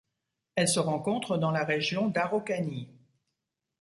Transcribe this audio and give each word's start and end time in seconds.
Elle 0.55 0.67
se 0.67 0.79
rencontre 0.79 1.37
dans 1.37 1.51
la 1.51 1.63
région 1.63 2.07
d'Araucanie. 2.07 2.89